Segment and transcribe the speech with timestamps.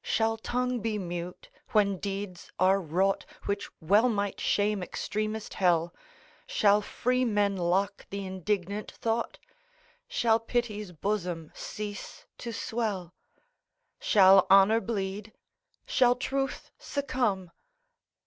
[0.00, 5.92] Shall tongue be mute, when deeds are wrought Which well might shame extremest hell?
[6.46, 9.38] Shall freemem lock the indignant thought?
[10.08, 13.12] Shall Pity's bosom cease to swell?
[14.00, 15.34] Shall Honor bleed?
[15.84, 17.50] shall Truth succumb?